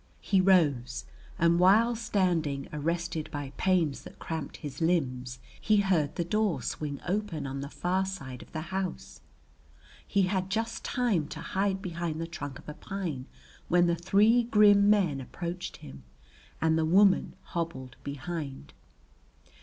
He 0.21 0.41
rose 0.41 1.05
and 1.37 1.59
while 1.59 1.95
standing 1.95 2.67
arrested 2.73 3.29
by 3.31 3.53
pains 3.55 4.01
that 4.01 4.17
cramped 4.17 4.57
his 4.57 4.81
limbs, 4.81 5.37
he 5.61 5.77
heard 5.77 6.15
the 6.15 6.25
door 6.25 6.63
swing 6.63 6.99
open 7.07 7.45
on 7.45 7.61
the 7.61 7.69
far 7.69 8.03
side 8.07 8.41
of 8.41 8.51
the 8.51 8.61
house. 8.73 9.21
He 10.07 10.23
had 10.23 10.49
just 10.49 10.83
time 10.83 11.27
to 11.27 11.39
hide 11.41 11.83
behind 11.83 12.19
the 12.19 12.25
trunk 12.25 12.57
of 12.57 12.67
a 12.67 12.73
pine 12.73 13.27
when 13.67 13.85
the 13.85 13.95
three 13.95 14.41
grim 14.41 14.89
men 14.89 15.21
approached 15.21 15.77
him 15.77 16.01
and 16.59 16.79
the 16.79 16.83
woman 16.85 17.35
hobbled 17.43 17.95
behind. 18.03 18.73